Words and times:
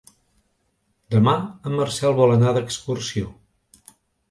Demà 1.15 1.35
en 1.51 1.77
Marcel 1.81 2.17
vol 2.23 2.35
anar 2.39 2.57
d'excursió. 2.59 3.31